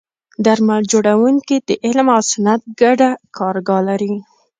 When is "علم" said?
1.85-2.07